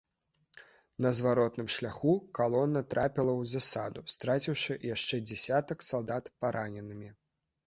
На 1.05 1.09
зваротным 1.17 1.67
шляху 1.75 2.13
калона 2.39 2.81
трапіла 2.93 3.33
ў 3.41 3.51
засаду, 3.53 4.03
страціўшы 4.15 4.79
яшчэ 4.95 5.21
дзясятак 5.29 5.87
салдат 5.91 6.33
параненымі. 6.41 7.09